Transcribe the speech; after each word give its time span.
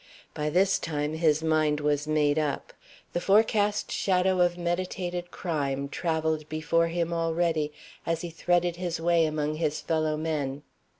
By 0.33 0.49
this 0.49 0.79
time 0.79 1.13
his 1.13 1.43
mind 1.43 1.79
was 1.79 2.07
made 2.07 2.39
up. 2.39 2.73
The 3.13 3.21
forecast 3.21 3.91
shadow 3.91 4.41
of 4.41 4.57
meditated 4.57 5.29
crime 5.29 5.89
traveled 5.89 6.49
before 6.49 6.87
him 6.87 7.13
already, 7.13 7.71
as 8.03 8.21
he 8.21 8.31
threaded 8.31 8.77
his 8.77 8.99
way 8.99 9.27
among 9.27 9.57
his 9.57 9.79
fellow 9.79 10.17
men. 10.17 10.63